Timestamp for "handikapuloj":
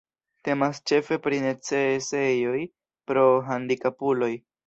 3.51-4.31